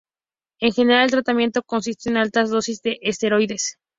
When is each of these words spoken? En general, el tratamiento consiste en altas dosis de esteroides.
En 0.61 0.73
general, 0.73 1.03
el 1.03 1.11
tratamiento 1.11 1.61
consiste 1.61 2.09
en 2.09 2.17
altas 2.17 2.49
dosis 2.49 2.81
de 2.81 2.97
esteroides. 3.03 3.77